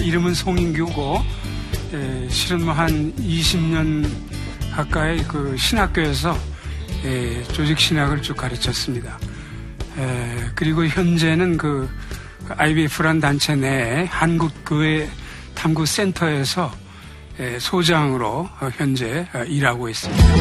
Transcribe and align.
이름은 0.00 0.34
송인규고 0.34 1.24
에, 1.94 2.28
실은 2.28 2.64
뭐 2.64 2.74
한 2.74 3.12
20년 3.16 4.08
가까이 4.74 5.22
그 5.24 5.56
신학교에서 5.56 6.36
에, 7.04 7.42
조직 7.44 7.78
신학을 7.78 8.22
쭉 8.22 8.36
가르쳤습니다. 8.36 9.18
에, 9.98 10.50
그리고 10.54 10.86
현재는 10.86 11.56
그 11.56 11.88
IBF란 12.48 13.20
단체 13.20 13.54
내 13.56 14.06
한국교회 14.10 15.08
탐구센터에서 15.54 16.72
에, 17.40 17.58
소장으로 17.58 18.48
현재 18.76 19.26
일하고 19.46 19.88
있습니다. 19.88 20.37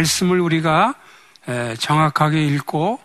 말씀을 0.00 0.40
우리가 0.40 0.94
정확하게 1.78 2.46
읽고 2.46 3.00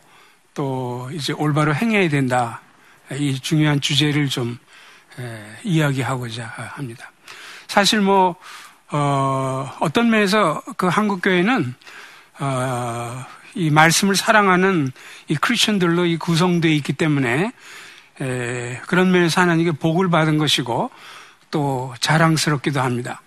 또 0.53 1.09
이제 1.11 1.33
올바로 1.33 1.75
행해야 1.75 2.07
된다. 2.09 2.61
이 3.11 3.39
중요한 3.39 3.81
주제를 3.81 4.29
좀 4.29 4.57
이야기하고자 5.63 6.45
합니다. 6.45 7.11
사실 7.67 8.00
뭐 8.00 8.35
어, 8.91 9.72
어떤 9.79 10.09
면에서 10.09 10.61
그 10.78 10.88
한국 10.88 11.22
교회는 11.22 11.73
어, 12.39 13.25
이 13.55 13.69
말씀을 13.69 14.16
사랑하는 14.16 14.91
이 15.28 15.35
크리스천들로 15.35 16.05
이 16.05 16.17
구성되어 16.17 16.72
있기 16.72 16.94
때문에 16.94 17.51
에, 18.22 18.81
그런 18.85 19.11
면에서 19.11 19.41
하나님께 19.41 19.72
복을 19.73 20.09
받은 20.09 20.38
것이고 20.38 20.91
또 21.51 21.94
자랑스럽기도 22.00 22.79
합니다. 22.79 23.22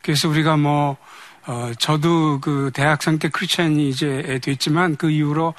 그래서 0.00 0.28
우리가 0.28 0.56
뭐, 0.56 0.96
어, 1.46 1.72
저도 1.78 2.40
그 2.40 2.70
대학생 2.74 3.18
때 3.18 3.28
크리스찬이 3.28 3.88
이제 3.88 4.38
됐지만 4.42 4.96
그 4.96 5.10
이후로 5.10 5.54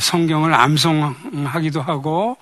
성경을 0.00 0.54
암송하기도 0.54 1.82
하고, 1.82 2.36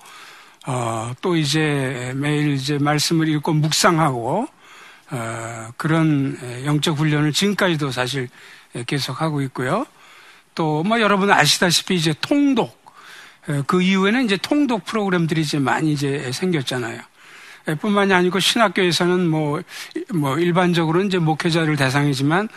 어, 0.67 1.13
또 1.21 1.35
이제 1.35 2.13
매일 2.15 2.53
이제 2.53 2.77
말씀을 2.77 3.27
읽고 3.29 3.53
묵상하고, 3.53 4.47
어, 5.11 5.67
그런 5.77 6.37
영적 6.65 6.97
훈련을 6.99 7.33
지금까지도 7.33 7.91
사실 7.91 8.29
계속하고 8.85 9.41
있고요. 9.43 9.85
또 10.55 10.83
뭐 10.83 10.99
여러분 10.99 11.31
아시다시피 11.31 11.95
이제 11.95 12.13
통독, 12.21 12.77
그 13.65 13.81
이후에는 13.81 14.25
이제 14.25 14.37
통독 14.37 14.83
프로그램들이 14.85 15.41
이제 15.41 15.57
많이 15.57 15.93
이제 15.93 16.31
생겼잖아요. 16.31 17.01
뿐만이 17.75 18.13
아니고 18.13 18.39
신학교에서는 18.39 19.27
뭐, 19.27 19.61
뭐 20.13 20.37
일반적으로 20.37 21.03
이제 21.03 21.17
목회자를 21.17 21.75
대상이지만 21.75 22.49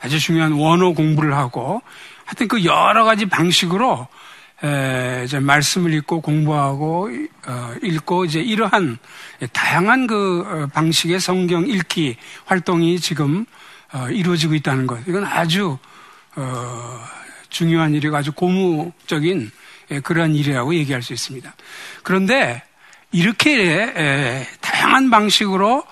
아주 0.00 0.18
중요한 0.18 0.52
원어 0.52 0.92
공부를 0.92 1.34
하고 1.34 1.82
하여튼 2.24 2.48
그 2.48 2.64
여러 2.64 3.04
가지 3.04 3.26
방식으로 3.26 4.06
에, 4.62 5.22
이제 5.24 5.38
말씀을 5.38 5.94
읽고 5.94 6.20
공부하고 6.20 7.10
어, 7.46 7.74
읽고 7.82 8.24
이제 8.24 8.40
이러한 8.40 8.98
다양한 9.52 10.06
그 10.06 10.44
어, 10.46 10.66
방식의 10.72 11.20
성경 11.20 11.66
읽기 11.66 12.16
활동이 12.44 12.98
지금 12.98 13.46
어, 13.92 14.08
이루어지고 14.10 14.54
있다는 14.54 14.86
것. 14.86 15.00
이건 15.06 15.24
아주 15.24 15.78
어, 16.36 17.00
중요한 17.48 17.94
일이고 17.94 18.16
아주 18.16 18.32
고무적인 18.32 19.50
예, 19.90 20.00
그러한 20.00 20.34
일이라고 20.34 20.74
얘기할 20.74 21.02
수 21.02 21.12
있습니다. 21.12 21.54
그런데 22.02 22.62
이렇게 23.12 24.46
다양한 24.60 25.10
방식으로 25.10 25.84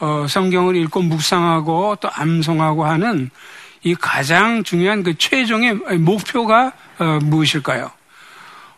어, 0.00 0.26
성경을 0.28 0.76
읽고 0.76 1.02
묵상하고 1.02 1.96
또 2.00 2.10
암송하고 2.12 2.84
하는 2.84 3.30
이 3.82 3.94
가장 3.94 4.64
중요한 4.64 5.02
그 5.02 5.16
최종의 5.16 5.74
목표가 5.98 6.72
어, 6.98 7.18
무엇일까요? 7.22 7.90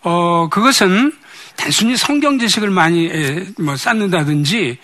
어, 0.03 0.49
그것은 0.51 1.13
단순히 1.57 1.97
성경 1.97 2.39
지식을 2.39 2.71
많이 2.71 3.11
뭐 3.59 3.77
쌓는다든지 3.77 4.79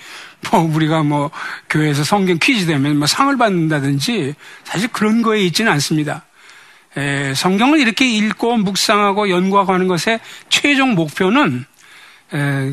뭐 0.50 0.61
우리가 0.61 1.03
뭐 1.03 1.31
교회에서 1.69 2.03
성경 2.03 2.39
퀴즈 2.39 2.67
되면 2.67 2.97
뭐 2.97 3.06
상을 3.06 3.37
받는다든지 3.37 4.34
사실 4.65 4.89
그런 4.89 5.23
거에 5.23 5.43
있지는 5.43 5.71
않습니다. 5.73 6.25
에, 6.97 7.34
성경을 7.34 7.79
이렇게 7.79 8.11
읽고 8.11 8.56
묵상하고 8.59 9.31
연구하고 9.31 9.73
하는 9.73 9.87
것의 9.87 10.21
최종 10.49 10.94
목표는 10.94 11.67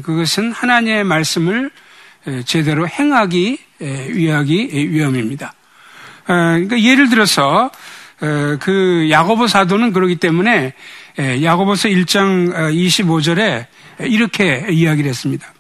그것은 0.03 0.51
하나님의 0.51 1.03
말씀을 1.03 1.69
제대로 2.45 2.87
행하기 2.87 3.57
위하기 3.79 4.69
위함입니다. 4.91 5.53
어, 6.29 6.33
그러니까 6.33 6.79
예를 6.79 7.09
들어서 7.09 7.71
어, 8.21 8.57
그 8.59 9.07
야고보 9.09 9.47
사도는 9.47 9.93
그러기 9.93 10.17
때문에 10.17 10.73
야고보서 11.17 11.89
1장 11.89 12.53
25절에 12.73 13.65
어, 14.00 14.03
이렇게 14.03 14.67
이야기를 14.69 15.09
했습니다. 15.09 15.51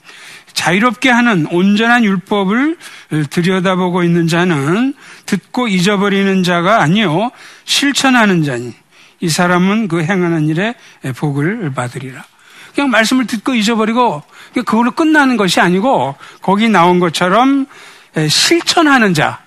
자유롭게 0.53 1.09
하는 1.09 1.47
온전한 1.51 2.03
율법을 2.03 2.77
들여다보고 3.29 4.03
있는 4.03 4.27
자는 4.27 4.93
듣고 5.25 5.67
잊어버리는 5.67 6.43
자가 6.43 6.81
아니요 6.81 7.31
실천하는 7.65 8.43
자니 8.43 8.73
이 9.21 9.29
사람은 9.29 9.87
그 9.87 10.03
행하는 10.03 10.47
일에 10.47 10.75
복을 11.15 11.71
받으리라. 11.73 12.25
그냥 12.75 12.89
말씀을 12.89 13.27
듣고 13.27 13.53
잊어버리고 13.53 14.23
그걸로 14.53 14.91
끝나는 14.91 15.37
것이 15.37 15.59
아니고 15.59 16.15
거기 16.41 16.69
나온 16.69 16.99
것처럼 16.99 17.65
실천하는 18.29 19.13
자. 19.13 19.39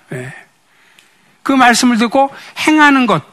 그 1.43 1.51
말씀을 1.51 1.97
듣고 1.97 2.29
행하는 2.67 3.05
것, 3.05 3.23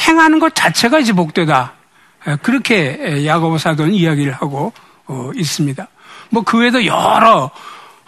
행하는 0.00 0.38
것 0.38 0.54
자체가 0.54 0.98
이제 0.98 1.12
복되다. 1.12 1.74
그렇게 2.42 3.24
야고보 3.24 3.58
사도는 3.58 3.94
이야기를 3.94 4.32
하고 4.32 4.72
어, 5.06 5.30
있습니다. 5.34 5.86
뭐 6.30 6.42
그 6.42 6.58
외에도 6.58 6.84
여러 6.84 7.50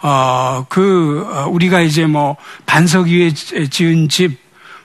어, 0.01 0.65
그 0.69 1.25
어, 1.31 1.47
우리가 1.49 1.81
이제 1.81 2.05
뭐 2.05 2.35
반석 2.65 3.07
위에 3.07 3.31
지은 3.31 4.09
집, 4.09 4.37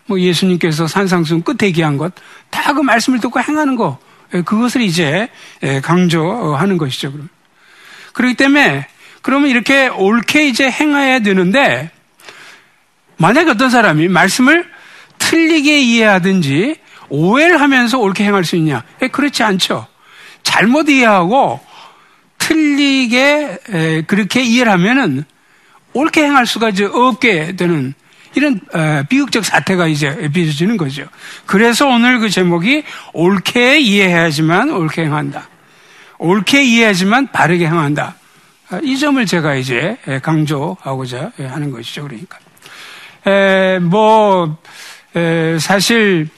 뭐 0.06 0.20
예수님께서 0.20 0.86
산상순 0.86 1.42
끝에 1.42 1.68
얘기한 1.68 1.96
것, 1.96 2.12
다 2.50 2.72
그 2.72 2.80
말씀을 2.80 3.20
듣고 3.20 3.40
행하는 3.40 3.76
거, 3.76 3.98
예, 3.98 4.13
그것을 4.42 4.82
이제 4.82 5.28
예, 5.62 5.80
강조하는 5.80 6.78
것이죠. 6.78 7.12
그렇기 8.12 8.34
때문에 8.34 8.86
그러면 9.22 9.48
이렇게 9.50 9.88
옳게 9.88 10.48
이제 10.48 10.70
행해야 10.70 11.20
되는데 11.20 11.90
만약에 13.16 13.50
어떤 13.50 13.70
사람이 13.70 14.08
말씀을 14.08 14.68
틀리게 15.18 15.80
이해하든지 15.80 16.76
오해를 17.08 17.60
하면서 17.60 17.98
옳게 17.98 18.24
행할 18.24 18.44
수 18.44 18.56
있냐? 18.56 18.82
예, 19.02 19.08
그렇지 19.08 19.42
않죠. 19.42 19.86
잘못 20.42 20.88
이해하고 20.88 21.60
틀리게 22.38 24.04
그렇게 24.06 24.42
이해를 24.42 24.72
하면은 24.72 25.24
옳게 25.94 26.24
행할 26.24 26.46
수가 26.46 26.70
이제 26.70 26.84
없게 26.84 27.56
되는 27.56 27.94
이런 28.34 28.60
어, 28.72 29.02
비극적 29.08 29.44
사태가 29.44 29.86
이제 29.86 30.28
빚어지는 30.32 30.76
거죠. 30.76 31.04
그래서 31.46 31.86
오늘 31.86 32.18
그 32.18 32.28
제목이 32.28 32.84
옳게 33.12 33.80
이해해야지만 33.80 34.70
옳게 34.70 35.04
행한다. 35.04 35.48
옳게 36.18 36.64
이해하지만 36.64 37.32
바르게 37.32 37.66
행한다. 37.66 38.16
아, 38.70 38.80
이 38.82 38.98
점을 38.98 39.24
제가 39.24 39.54
이제 39.56 39.96
강조하고자 40.22 41.32
하는 41.38 41.70
것이죠. 41.70 42.02
그러니까. 42.02 42.38
에, 43.26 43.78
뭐, 43.78 44.58
에, 45.14 45.58
사실, 45.58 46.28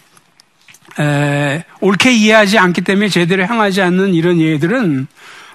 에, 0.98 1.64
옳게 1.80 2.12
이해하지 2.12 2.58
않기 2.58 2.82
때문에 2.82 3.08
제대로 3.08 3.44
향하지 3.44 3.82
않는 3.82 4.14
이런 4.14 4.40
예들은 4.40 5.06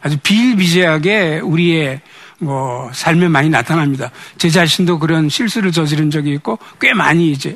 아주 0.01 0.17
비일비재하게 0.23 1.39
우리의 1.43 2.01
뭐 2.41 2.89
삶에 2.91 3.27
많이 3.27 3.49
나타납니다. 3.49 4.09
제 4.37 4.49
자신도 4.49 4.97
그런 4.97 5.29
실수를 5.29 5.71
저지른 5.71 6.09
적이 6.09 6.33
있고 6.33 6.57
꽤 6.79 6.93
많이 6.93 7.31
이제 7.31 7.55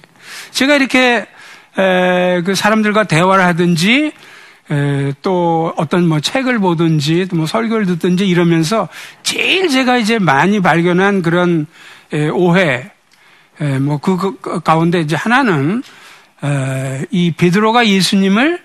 제가 0.52 0.76
이렇게 0.76 1.26
에, 1.78 2.42
그 2.46 2.54
사람들과 2.54 3.06
대화를 3.06 3.44
하든지 3.46 4.12
에, 4.72 5.14
또 5.24 5.74
어떤 5.76 6.08
뭐 6.08 6.20
책을 6.20 6.60
보든지 6.60 7.30
뭐 7.34 7.48
설교를 7.48 7.88
듣든지 7.88 8.28
이러면서 8.28 8.88
제일 9.24 9.70
제가 9.70 9.98
이제 9.98 10.20
많이 10.20 10.60
발견한 10.60 11.24
그런 11.24 11.66
에, 12.14 12.28
오해 12.30 12.92
뭐그 13.60 14.18
그, 14.18 14.40
그 14.40 14.60
가운데 14.60 15.00
이제 15.00 15.16
하나는 15.16 15.82
에, 16.44 17.06
이 17.10 17.32
베드로가 17.32 17.88
예수님을 17.88 18.62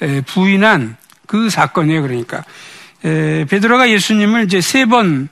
에, 0.00 0.20
부인한 0.22 0.96
그 1.26 1.50
사건이에요. 1.50 2.00
그러니까 2.00 2.44
에, 3.04 3.44
베드로가 3.44 3.90
예수님을 3.90 4.44
이제 4.44 4.62
세 4.62 4.86
번 4.86 5.28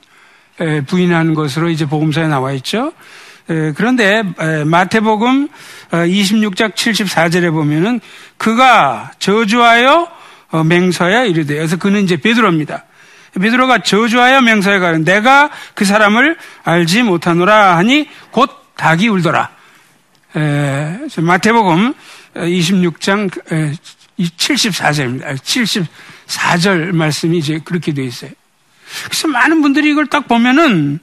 부인한 0.87 1.33
것으로 1.33 1.69
이제 1.69 1.85
복음서에 1.85 2.27
나와 2.27 2.51
있죠. 2.53 2.93
그런데 3.75 4.23
마태복음 4.65 5.49
26장 5.91 6.71
어, 6.71 6.73
74절에 6.75 7.51
보면은 7.51 7.99
그가 8.37 9.11
저주하여 9.17 10.07
어, 10.51 10.63
맹서야 10.63 11.23
이르되 11.25 11.55
그래서 11.55 11.77
그는 11.77 12.03
이제 12.03 12.17
베드로입니다. 12.17 12.85
베드로가 13.39 13.79
저주하여 13.79 14.41
맹서에 14.41 14.79
가는 14.79 15.03
내가 15.03 15.49
그 15.73 15.85
사람을 15.85 16.37
알지 16.63 17.03
못하노라 17.03 17.77
하니 17.77 18.07
곧 18.31 18.51
닭이 18.75 19.07
울더라. 19.07 19.49
마태복음 21.19 21.93
26장 22.35 23.29
74절입니다. 24.19 25.87
74절 26.27 26.91
말씀이 26.91 27.37
이제 27.37 27.59
그렇게 27.63 27.93
되어 27.93 28.05
있어요. 28.05 28.31
그래서 29.05 29.27
많은 29.27 29.61
분들이 29.61 29.91
이걸 29.91 30.07
딱 30.07 30.27
보면은 30.27 30.99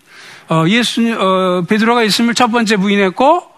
어, 0.49 0.65
예수 0.69 1.03
어, 1.19 1.63
베드로가 1.69 2.05
예수님을 2.05 2.35
첫 2.35 2.49
번째 2.49 2.77
부인했고 2.77 3.51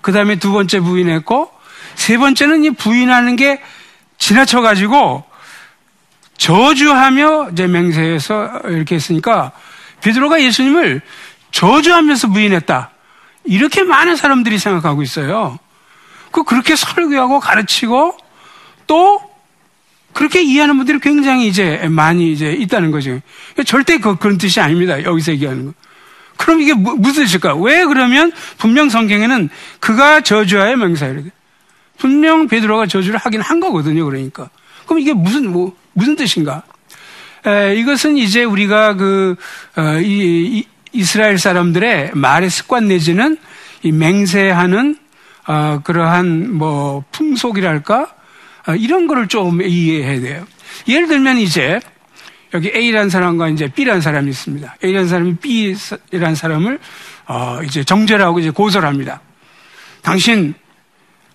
그 0.00 0.12
다음에 0.12 0.36
두 0.36 0.52
번째 0.52 0.80
부인했고 0.80 1.50
세 1.94 2.18
번째는 2.18 2.64
이 2.64 2.70
부인하는 2.70 3.36
게 3.36 3.62
지나쳐 4.18 4.60
가지고 4.60 5.24
저주하며 6.36 7.50
이제 7.52 7.66
맹세해서 7.66 8.60
이렇게 8.66 8.96
했으니까 8.96 9.52
베드로가 10.00 10.42
예수님을 10.42 11.00
저주하면서 11.52 12.28
부인했다. 12.28 12.90
이렇게 13.44 13.82
많은 13.84 14.16
사람들이 14.16 14.58
생각하고 14.58 15.02
있어요. 15.02 15.58
그 16.30 16.42
그렇게 16.42 16.74
설교하고 16.76 17.40
가르치고 17.40 18.16
또 18.86 19.23
그렇게 20.14 20.42
이해하는 20.42 20.76
분들이 20.76 20.98
굉장히 21.00 21.48
이제 21.48 21.86
많이 21.90 22.32
이제 22.32 22.52
있다는 22.52 22.90
거죠. 22.90 23.20
절대 23.66 23.98
그, 23.98 24.16
그런 24.16 24.38
뜻이 24.38 24.60
아닙니다. 24.60 25.02
여기서 25.02 25.32
얘기하는 25.32 25.66
거. 25.66 25.74
그럼 26.36 26.60
이게 26.62 26.72
무슨 26.72 27.24
뜻일까? 27.24 27.56
왜 27.56 27.84
그러면 27.84 28.32
분명 28.58 28.88
성경에는 28.88 29.50
그가 29.80 30.20
저주하여 30.22 30.76
명사이래. 30.76 31.24
분명 31.98 32.48
베드로가 32.48 32.86
저주를 32.86 33.18
하긴 33.18 33.40
한 33.40 33.60
거거든요. 33.60 34.04
그러니까. 34.04 34.50
그럼 34.86 35.00
이게 35.00 35.12
무슨 35.12 35.50
뭐 35.50 35.76
무슨 35.92 36.16
뜻인가? 36.16 36.62
에, 37.46 37.76
이것은 37.76 38.16
이제 38.16 38.44
우리가 38.44 38.94
그 38.94 39.36
어, 39.76 39.98
이, 40.00 40.58
이, 40.58 40.66
이스라엘 40.92 41.38
사람들의 41.38 42.12
말의 42.14 42.50
습관 42.50 42.88
내지는 42.88 43.36
이 43.82 43.92
맹세하는 43.92 44.96
어, 45.46 45.80
그러한 45.84 46.52
뭐 46.54 47.04
풍속이랄까 47.12 48.02
어, 48.02 48.06
이런 48.78 49.06
거를 49.06 49.28
좀 49.28 49.60
이해해야 49.62 50.20
돼요. 50.20 50.46
예를 50.88 51.06
들면 51.08 51.38
이제 51.38 51.80
여기 52.54 52.70
A라는 52.74 53.10
사람과 53.10 53.48
이제 53.48 53.66
B라는 53.68 54.00
사람이 54.00 54.30
있습니다. 54.30 54.76
A라는 54.82 55.08
사람이 55.08 55.36
B라는 56.10 56.34
사람을 56.34 56.78
어 57.26 57.60
이제 57.64 57.84
정죄하고 57.84 58.38
이제 58.38 58.50
고소를 58.50 58.88
합니다. 58.88 59.20
당신 60.02 60.54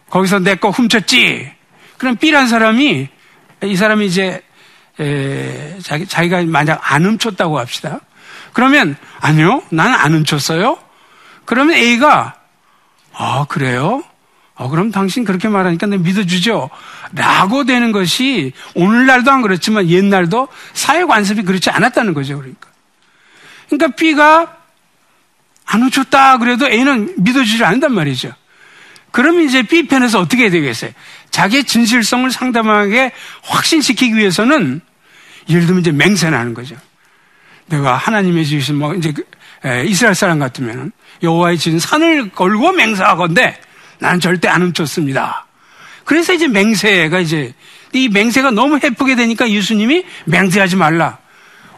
거기서 0.09 0.39
내 0.39 0.55
거 0.55 0.69
훔쳤지? 0.69 1.51
그럼 1.97 2.15
B라는 2.17 2.47
사람이 2.47 3.09
이 3.63 3.75
사람이 3.75 4.05
이제 4.05 4.41
에, 4.99 5.77
자기, 5.81 6.05
자기가 6.07 6.43
만약 6.43 6.79
안 6.93 7.05
훔쳤다고 7.05 7.59
합시다. 7.59 7.99
그러면 8.53 8.95
아니요, 9.19 9.61
나는 9.69 9.93
안 9.95 10.13
훔쳤어요. 10.13 10.77
그러면 11.45 11.75
A가 11.75 12.35
아 13.13 13.45
그래요? 13.49 14.03
어, 14.59 14.67
그럼 14.67 14.91
당신 14.91 15.23
그렇게 15.23 15.47
말하니까 15.47 15.87
내 15.87 15.97
믿어주죠? 15.97 16.69
라고 17.13 17.63
되는 17.63 17.93
것이 17.93 18.51
오늘날도 18.75 19.31
안 19.31 19.41
그렇지만 19.41 19.87
옛날도 19.87 20.49
사회 20.73 21.05
관습이 21.05 21.43
그렇지 21.43 21.69
않았다는 21.69 22.13
거죠. 22.13 22.37
그러니까. 22.37 22.67
그러니까 23.69 23.95
B가 23.95 24.57
안 25.65 25.83
웃었다 25.83 26.39
그래도 26.39 26.67
A는 26.67 27.15
믿어주지 27.23 27.63
않는단 27.63 27.93
말이죠. 27.93 28.33
그러면 29.11 29.45
이제 29.45 29.63
B편에서 29.63 30.19
어떻게 30.19 30.43
해야 30.43 30.51
되겠어요? 30.51 30.91
자기의 31.31 31.63
진실성을 31.63 32.29
상담하게 32.29 33.13
확신시키기 33.43 34.17
위해서는 34.17 34.81
예를 35.47 35.67
들면 35.67 35.79
이제 35.79 35.93
맹세를 35.93 36.37
하는 36.37 36.53
거죠. 36.53 36.75
내가 37.67 37.95
하나님의 37.95 38.45
지으신 38.45 38.75
뭐 38.75 38.93
이제 38.93 39.13
그, 39.13 39.23
이스라엘 39.85 40.15
사람 40.15 40.37
같으면 40.37 40.91
여호와의 41.23 41.57
지은 41.57 41.79
산을 41.79 42.31
걸고 42.31 42.73
맹세하건데 42.73 43.68
나는 43.99 44.19
절대 44.19 44.47
안 44.47 44.61
훔쳤습니다. 44.61 45.45
그래서 46.05 46.33
이제 46.33 46.47
맹세가 46.47 47.19
이제 47.19 47.53
이 47.93 48.09
맹세가 48.09 48.51
너무 48.51 48.79
해프게 48.81 49.15
되니까 49.15 49.49
예수님이 49.49 50.05
맹세하지 50.25 50.75
말라. 50.75 51.19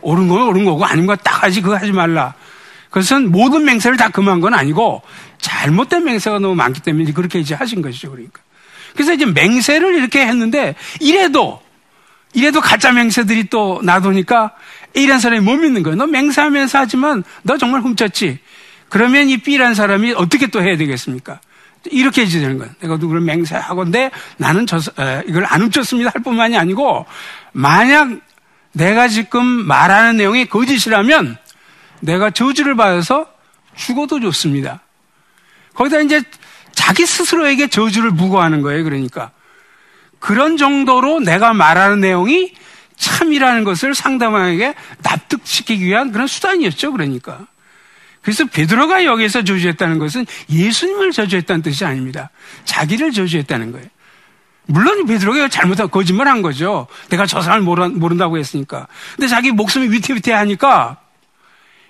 옳은 0.01 0.27
건 0.27 0.43
옳은 0.43 0.65
거고 0.65 0.85
아닌 0.85 1.05
거 1.05 1.15
딱 1.15 1.43
하지 1.43 1.61
그거 1.61 1.75
하지 1.75 1.91
말라. 1.91 2.33
그것은 2.89 3.31
모든 3.31 3.63
맹세를 3.65 3.97
다 3.97 4.09
금한 4.09 4.41
건 4.41 4.53
아니고 4.53 5.01
잘못된 5.39 6.03
맹세가 6.03 6.39
너무 6.39 6.55
많기 6.55 6.81
때문에 6.81 7.11
그렇게 7.13 7.39
이제 7.39 7.55
하신 7.55 7.81
것이죠. 7.81 8.11
그러니까. 8.11 8.41
그래서 8.93 9.13
이제 9.13 9.25
맹세를 9.25 9.95
이렇게 9.95 10.25
했는데 10.25 10.75
이래도 10.99 11.61
이래도 12.33 12.61
가짜 12.61 12.91
맹세들이 12.91 13.45
또 13.45 13.79
나도니까 13.83 14.51
A란 14.95 15.19
사람이 15.19 15.41
못 15.41 15.55
믿는 15.55 15.83
거예요. 15.83 15.95
너 15.95 16.07
맹세하면서 16.07 16.79
하지만 16.79 17.23
너 17.43 17.57
정말 17.57 17.81
훔쳤지. 17.81 18.39
그러면 18.89 19.29
이 19.29 19.37
B란 19.37 19.73
사람이 19.73 20.13
어떻게 20.13 20.47
또 20.47 20.61
해야 20.61 20.75
되겠습니까? 20.77 21.39
이렇게 21.85 22.21
해줘야 22.21 22.41
되는 22.41 22.57
거예요. 22.57 22.73
내가 22.79 22.97
누구를 22.97 23.21
맹세하건데 23.21 24.11
나는 24.37 24.67
저, 24.67 24.77
에, 24.77 25.23
이걸 25.27 25.45
안 25.45 25.61
훔쳤습니다 25.63 26.11
할 26.13 26.21
뿐만이 26.21 26.57
아니고 26.57 27.05
만약 27.51 28.19
내가 28.73 29.07
지금 29.07 29.45
말하는 29.45 30.17
내용이 30.17 30.45
거짓이라면 30.45 31.37
내가 32.01 32.29
저주를 32.29 32.75
받아서 32.75 33.27
죽어도 33.75 34.19
좋습니다. 34.19 34.81
거기다 35.73 35.99
이제 36.01 36.21
자기 36.73 37.05
스스로에게 37.05 37.67
저주를 37.67 38.11
무고하는 38.11 38.61
거예요. 38.61 38.83
그러니까. 38.83 39.31
그런 40.19 40.57
정도로 40.57 41.19
내가 41.19 41.53
말하는 41.53 41.99
내용이 41.99 42.53
참이라는 42.95 43.63
것을 43.63 43.95
상대방에게 43.95 44.75
납득시키기 45.01 45.83
위한 45.85 46.11
그런 46.11 46.27
수단이었죠. 46.27 46.91
그러니까. 46.91 47.47
그래서 48.21 48.45
베드로가 48.45 49.05
여기서 49.05 49.43
저주했다는 49.43 49.99
것은 49.99 50.25
예수님을 50.49 51.11
저주했다는 51.11 51.61
뜻이 51.63 51.85
아닙니다. 51.85 52.29
자기를 52.65 53.11
저주했다는 53.11 53.71
거예요. 53.71 53.87
물론 54.67 55.05
베드로가 55.05 55.47
잘못한 55.49 55.89
거짓말 55.89 56.27
한 56.27 56.41
거죠. 56.41 56.87
내가 57.09 57.25
저 57.25 57.41
사람을 57.41 57.63
모른다고 57.63 58.37
했으니까. 58.37 58.87
근데 59.15 59.27
자기 59.27 59.51
목숨이 59.51 59.89
위태위태하니까 59.89 60.97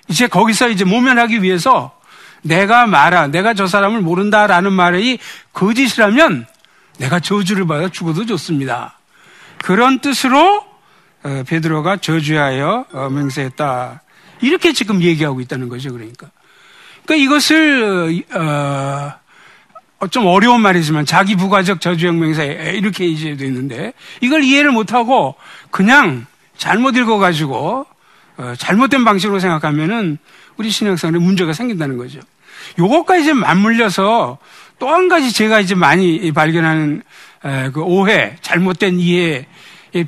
이제 0.07 0.27
거기서 0.27 0.69
이제 0.69 0.85
모면하기 0.85 1.43
위해서 1.43 1.97
내가 2.41 2.87
말아, 2.87 3.27
내가 3.27 3.53
저 3.53 3.67
사람을 3.67 4.01
모른다라는 4.01 4.73
말이 4.73 5.19
거짓이라면 5.53 6.47
내가 6.97 7.19
저주를 7.19 7.67
받아 7.67 7.89
죽어도 7.89 8.25
좋습니다. 8.25 8.97
그런 9.57 9.99
뜻으로 9.99 10.65
어, 11.23 11.43
베드로가 11.47 11.97
저주하여 11.97 12.85
어, 12.93 13.09
맹세했다. 13.09 14.01
이렇게 14.41 14.73
지금 14.73 15.01
얘기하고 15.01 15.41
있다는 15.41 15.69
거죠. 15.69 15.91
그러니까. 15.91 16.29
그러니까 17.05 17.25
이것을 17.25 18.23
어, 18.33 20.07
좀 20.09 20.25
어려운 20.25 20.61
말이지만 20.61 21.05
자기 21.05 21.35
부가적 21.35 21.79
저주혁명사 21.81 22.43
이렇게 22.43 23.05
이제 23.05 23.35
됐는데 23.35 23.93
이걸 24.21 24.43
이해를 24.43 24.71
못하고 24.71 25.35
그냥 25.69 26.25
잘못 26.57 26.95
읽어가지고 26.95 27.85
어, 28.37 28.53
잘못된 28.57 29.05
방식으로 29.05 29.39
생각하면은 29.39 30.17
우리 30.57 30.69
신앙생활에 30.69 31.19
문제가 31.19 31.53
생긴다는 31.53 31.97
거죠. 31.97 32.19
요것과 32.79 33.17
이제 33.17 33.33
맞물려서 33.33 34.37
또 34.81 34.89
한 34.89 35.07
가지 35.07 35.31
제가 35.31 35.59
이제 35.59 35.75
많이 35.75 36.31
발견하는 36.31 37.03
에, 37.45 37.69
그 37.69 37.81
오해, 37.81 38.35
잘못된 38.41 38.99
이해 38.99 39.45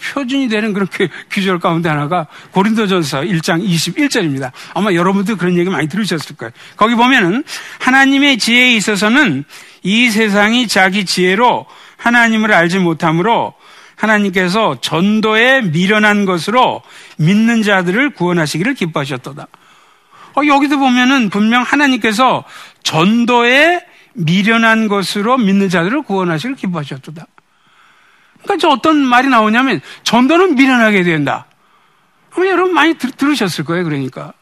표준이 0.01 0.47
되는 0.47 0.73
그런 0.73 0.87
규절 1.29 1.59
가운데 1.59 1.89
하나가 1.89 2.27
고린도전서 2.51 3.21
1장 3.21 3.65
21절입니다. 3.67 4.51
아마 4.73 4.93
여러분도 4.93 5.35
그런 5.37 5.57
얘기 5.57 5.69
많이 5.69 5.87
들으셨을 5.87 6.35
거예요. 6.35 6.51
거기 6.77 6.95
보면은 6.95 7.43
하나님의 7.79 8.37
지혜에 8.37 8.73
있어서는 8.75 9.43
이 9.83 10.09
세상이 10.09 10.67
자기 10.67 11.05
지혜로 11.05 11.65
하나님을 11.97 12.53
알지 12.53 12.79
못함으로 12.79 13.53
하나님께서 13.95 14.79
전도에 14.81 15.61
미련한 15.61 16.25
것으로 16.25 16.81
믿는 17.17 17.63
자들을 17.63 18.11
구원하시기를 18.11 18.73
기뻐하셨도다. 18.73 19.47
어, 20.35 20.41
여기도 20.47 20.79
보면은 20.79 21.29
분명 21.29 21.61
하나님께서 21.61 22.43
전도에 22.83 23.85
미련한 24.13 24.87
것으로 24.87 25.37
믿는 25.37 25.69
자들을 25.69 26.03
구원하시기를 26.03 26.55
기뻐하셨도다. 26.55 27.25
그러니까 28.43 28.57
저 28.57 28.69
어떤 28.69 28.97
말이 28.97 29.27
나오냐면 29.27 29.81
전도는 30.03 30.55
미련하게 30.55 31.03
된다. 31.03 31.47
여러분 32.37 32.73
많이 32.73 32.95
들, 32.95 33.11
들으셨을 33.11 33.63
거예요. 33.63 33.83
그러니까. 33.83 34.33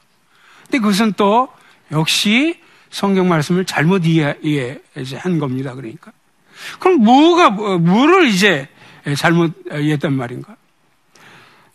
근데 0.63 0.79
그것은 0.79 1.13
또 1.17 1.50
역시 1.91 2.60
성경 2.89 3.27
말씀을 3.29 3.65
잘못 3.65 4.05
이해, 4.05 4.36
한 5.17 5.39
겁니다. 5.39 5.74
그러니까. 5.74 6.12
그럼 6.79 7.03
뭐가, 7.03 7.50
뭐, 7.50 7.77
뭐를 7.77 8.27
이제 8.27 8.67
잘못 9.17 9.53
이해했단 9.72 10.13
말인가? 10.13 10.55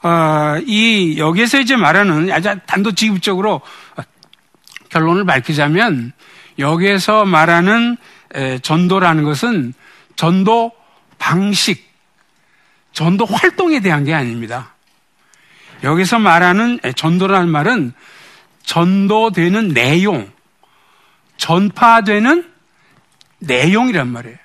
아, 0.02 0.60
이, 0.64 1.16
여기에서 1.18 1.58
이제 1.58 1.76
말하는 1.76 2.30
아주 2.30 2.54
단도직입적으로 2.66 3.60
결론을 4.88 5.24
밝히자면 5.24 6.12
여기에서 6.58 7.24
말하는 7.24 7.96
전도라는 8.62 9.24
것은 9.24 9.74
전도 10.14 10.72
방식, 11.18 11.85
전도 12.96 13.26
활동에 13.26 13.80
대한 13.80 14.04
게 14.04 14.14
아닙니다. 14.14 14.74
여기서 15.84 16.18
말하는 16.18 16.80
전도라는 16.96 17.46
말은 17.46 17.92
전도되는 18.62 19.68
내용, 19.74 20.32
전파되는 21.36 22.50
내용이란 23.40 24.08
말이에요. 24.08 24.38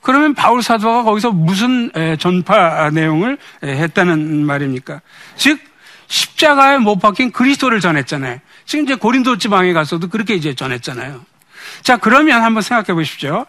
그러면 0.00 0.34
바울 0.34 0.62
사도가 0.62 1.02
거기서 1.02 1.32
무슨 1.32 1.90
전파 2.20 2.88
내용을 2.90 3.36
했다는 3.64 4.46
말입니까? 4.46 5.00
즉 5.34 5.58
십자가에 6.06 6.78
못 6.78 7.00
박힌 7.00 7.32
그리스도를 7.32 7.80
전했잖아요. 7.80 8.38
지금 8.64 8.84
이제 8.84 8.94
고린도 8.94 9.38
지방에 9.38 9.72
가서도 9.72 10.08
그렇게 10.08 10.34
이제 10.34 10.54
전했잖아요. 10.54 11.26
자 11.82 11.96
그러면 11.96 12.44
한번 12.44 12.62
생각해 12.62 12.94
보십시오. 12.94 13.44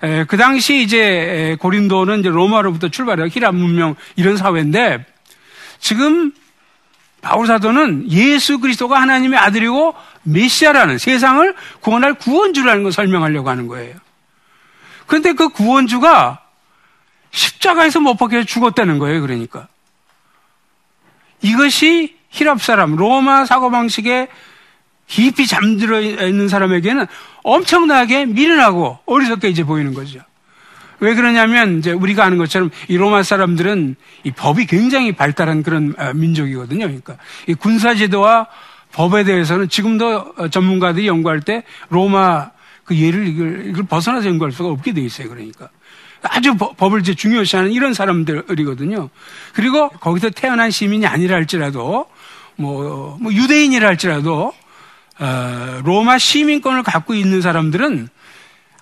그 0.00 0.36
당시 0.36 0.82
이제 0.82 1.56
고린도는 1.60 2.20
이제 2.20 2.28
로마로부터 2.28 2.88
출발해요. 2.88 3.28
히랍 3.28 3.54
문명 3.54 3.94
이런 4.16 4.36
사회인데 4.36 5.06
지금 5.78 6.32
바울 7.20 7.46
사도는 7.46 8.10
예수 8.10 8.58
그리스도가 8.58 9.00
하나님의 9.00 9.38
아들이고 9.38 9.94
메시아라는 10.24 10.98
세상을 10.98 11.54
구원할 11.80 12.14
구원주라는 12.14 12.82
걸 12.82 12.92
설명하려고 12.92 13.48
하는 13.48 13.66
거예요. 13.66 13.94
그런데 15.06 15.32
그 15.32 15.48
구원주가 15.48 16.40
십자가에서 17.30 18.00
못 18.00 18.16
박혀 18.16 18.44
죽었다는 18.44 18.98
거예요. 18.98 19.20
그러니까 19.22 19.68
이것이 21.40 22.16
히랍 22.30 22.62
사람 22.62 22.96
로마 22.96 23.46
사고 23.46 23.70
방식에 23.70 24.28
깊이 25.06 25.46
잠들어 25.46 26.00
있는 26.00 26.48
사람에게는 26.48 27.06
엄청나게 27.42 28.26
미련하고 28.26 28.98
어리석게 29.06 29.48
이제 29.48 29.64
보이는 29.64 29.94
거죠. 29.94 30.20
왜 31.00 31.14
그러냐면 31.14 31.78
이제 31.78 31.92
우리가 31.92 32.24
아는 32.24 32.38
것처럼 32.38 32.70
이 32.88 32.96
로마 32.96 33.22
사람들은 33.22 33.96
이 34.24 34.30
법이 34.30 34.66
굉장히 34.66 35.12
발달한 35.12 35.62
그런 35.62 35.94
아, 35.98 36.12
민족이거든요. 36.12 36.86
그러니까 36.86 37.16
이 37.46 37.54
군사 37.54 37.94
제도와 37.94 38.46
법에 38.92 39.24
대해서는 39.24 39.68
지금도 39.68 40.34
어, 40.36 40.48
전문가들이 40.48 41.06
연구할 41.06 41.40
때 41.40 41.64
로마 41.90 42.50
그 42.84 42.96
예를 42.96 43.26
이걸, 43.26 43.66
이걸 43.66 43.84
벗어나서 43.84 44.28
연구할 44.28 44.52
수가 44.52 44.68
없게 44.70 44.92
돼 44.92 45.00
있어요. 45.00 45.28
그러니까 45.28 45.68
아주 46.22 46.56
법을 46.56 47.00
이제 47.00 47.14
중요시하는 47.14 47.72
이런 47.72 47.92
사람들이거든요. 47.92 49.10
그리고 49.52 49.88
거기서 49.88 50.30
태어난 50.30 50.70
시민이 50.70 51.06
아니라 51.06 51.36
할지라도 51.36 52.06
뭐, 52.56 53.18
뭐 53.20 53.32
유대인이라 53.32 53.86
할지라도 53.86 54.46
어, 54.46 54.52
로마 55.84 56.18
시민권을 56.18 56.82
갖고 56.82 57.14
있는 57.14 57.40
사람들은 57.40 58.08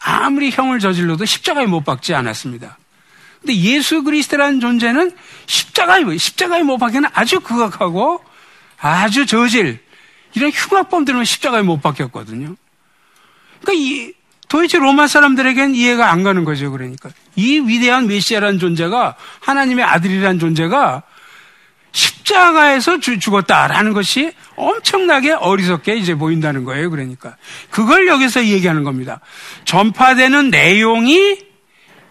아무리 0.01 0.51
형을 0.51 0.79
저질러도 0.81 1.25
십자가에 1.25 1.67
못 1.67 1.85
박지 1.85 2.15
않았습니다. 2.15 2.79
근데 3.41 3.57
예수 3.57 4.03
그리스도라는 4.03 4.61
존재는 4.61 5.13
십자가에, 5.47 6.17
십자가에 6.17 6.63
못 6.63 6.79
박기는 6.79 7.09
아주 7.13 7.41
극악하고 7.41 8.25
아주 8.79 9.27
저질, 9.27 9.81
이런 10.35 10.51
흉악범들은 10.51 11.25
십자가에 11.25 11.63
못 11.63 11.83
박혔거든요. 11.83 12.57
그러니까 13.61 13.73
이, 13.73 14.13
도대체 14.49 14.79
로마 14.79 15.07
사람들에겐 15.07 15.75
이해가 15.75 16.11
안 16.11 16.23
가는 16.23 16.45
거죠. 16.45 16.71
그러니까. 16.71 17.11
이 17.37 17.59
위대한 17.61 18.07
메시아라는 18.07 18.59
존재가 18.59 19.17
하나님의 19.41 19.85
아들이라는 19.85 20.39
존재가 20.39 21.03
십자가에서 21.93 22.99
죽었다라는 22.99 23.93
것이 23.93 24.33
엄청나게 24.57 25.33
어리석게 25.33 25.97
이제 25.97 26.15
보인다는 26.15 26.65
거예요. 26.65 26.91
그러니까. 26.91 27.37
그걸 27.71 28.09
여기서 28.09 28.47
얘기하는 28.47 28.83
겁니다. 28.85 29.21
전파되는 29.65 30.51
내용이 30.51 31.39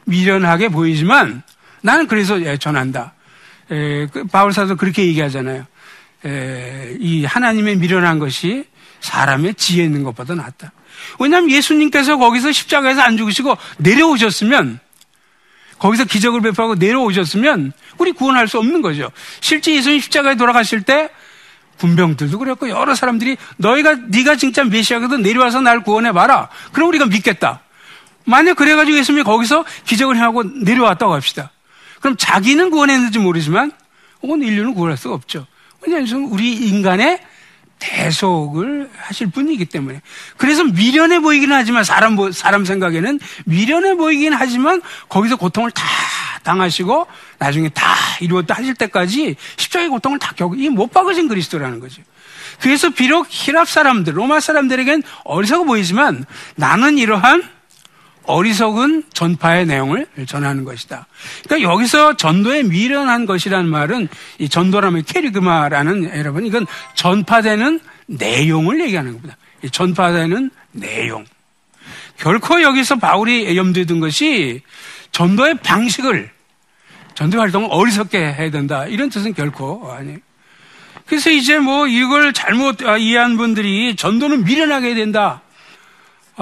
미련하게 0.06 0.70
보이지만 0.70 1.44
나는 1.82 2.08
그래서 2.08 2.42
예, 2.44 2.58
전한다. 2.58 3.14
에, 3.72 4.08
그 4.08 4.26
바울 4.26 4.54
사도 4.54 4.76
그렇게 4.76 5.06
얘기하잖아요. 5.06 5.66
에, 6.26 6.98
이 7.00 7.26
하나님의 7.26 7.78
미련한 7.78 8.20
것이 8.20 8.66
사람의 9.00 9.56
지혜 9.56 9.84
있는 9.84 10.04
것보다 10.04 10.36
낫다. 10.36 10.72
왜냐하면 11.20 11.50
예수님께서 11.52 12.18
거기서 12.18 12.52
십자가에서 12.52 13.02
안 13.02 13.18
죽으시고 13.18 13.58
내려오셨으면 13.78 14.80
거기서 15.82 16.06
기적을 16.06 16.42
베풀고 16.42 16.76
내려오셨으면 16.76 17.74
우리 17.98 18.12
구원할 18.12 18.48
수 18.48 18.60
없는 18.60 18.84
거죠. 18.84 19.12
실제 19.40 19.74
예수님 19.74 20.00
십자가에 20.00 20.36
돌아가실 20.36 20.84
때 20.84 21.10
군병들도 21.80 22.38
그랬고 22.38 22.70
여러 22.70 22.94
사람들이 22.94 23.36
너희가 23.58 23.96
네가 24.10 24.36
진짜 24.36 24.64
메시아거든 24.64 25.24
내려와서 25.24 25.62
날 25.62 25.84
구원해 25.84 26.12
봐라. 26.12 26.50
그럼 26.72 26.90
우리가 26.90 27.08
믿겠다. 27.08 27.62
만약 28.26 28.58
그래가지고 28.58 28.96
예수님이 28.96 29.24
거기서 29.24 29.66
기적을 29.86 30.16
행하고 30.18 30.44
내려왔다고 30.44 31.16
합시다. 31.16 31.50
그럼 32.00 32.16
자기는 32.16 32.70
구원했는지 32.70 33.18
모르지만 33.18 33.72
온 34.22 34.44
인류는 34.44 34.76
구원할 34.76 34.98
수가 34.98 35.16
없죠. 35.16 35.48
왜냐하면 35.82 36.30
우리 36.30 36.54
인간의 36.54 37.20
대속을 37.82 38.90
하실 38.96 39.30
분이기 39.32 39.66
때문에. 39.66 40.02
그래서 40.38 40.64
미련해 40.64 41.20
보이긴 41.20 41.52
하지만 41.52 41.84
사람, 41.84 42.16
사람 42.32 42.64
생각에는 42.64 43.20
미련해 43.46 43.96
보이긴 43.96 44.34
하지만 44.34 44.82
거기서 45.10 45.36
고통을 45.36 45.72
다 45.72 45.84
당하시고 46.44 47.08
나중에 47.40 47.70
다 47.70 47.96
이루었다 48.22 48.56
하실 48.56 48.76
때까지 48.76 49.36
십자가의 49.58 49.90
고통을 49.90 50.20
다 50.20 50.34
겪고 50.36 50.56
이 50.56 50.70
못 50.70 50.92
박으신 50.92 51.28
그리스도라는 51.28 51.80
거죠. 51.80 52.02
그래서 52.62 52.90
비록 52.90 53.28
히랍 53.30 53.68
사람들, 53.68 54.16
로마 54.18 54.40
사람들에겐 54.40 55.04
어리석어 55.24 55.64
보이지만 55.66 56.26
나는 56.56 56.98
이러한 56.98 57.44
어리석은 58.24 59.04
전파의 59.14 59.66
내용을 59.66 60.08
전하는 60.28 60.64
것이다. 60.64 61.08
그러니까 61.44 61.72
여기서 61.72 62.18
전도에 62.18 62.64
미련한 62.64 63.26
것이라는 63.26 63.70
말은 63.70 64.08
이 64.40 64.48
전도라면 64.48 65.04
캐리그마라는 65.06 66.18
여러분 66.18 66.46
이건 66.46 66.66
전파되는 66.96 67.80
내용을 68.08 68.82
얘기하는 68.82 69.14
겁니다. 69.14 69.38
전파되는 69.70 70.52
내용. 70.72 71.26
결코 72.18 72.62
여기서 72.62 72.98
바울이 72.98 73.58
염두에 73.58 73.86
둔 73.86 74.00
것이 74.00 74.62
전도의 75.12 75.56
방식을 75.64 76.30
전도 77.16 77.40
활동을 77.40 77.70
어리석게 77.72 78.18
해야 78.18 78.52
된다. 78.52 78.86
이런 78.86 79.10
뜻은 79.10 79.34
결코 79.34 79.92
아니에요. 79.92 80.20
그래서 81.06 81.30
이제 81.30 81.60
뭐 81.60 81.88
이걸 81.88 82.32
잘못 82.32 82.82
이해한 82.82 83.38
분들이 83.38 83.96
전도는 83.96 84.44
미련하게 84.46 84.88
해야 84.88 84.96
된다. 84.96 85.42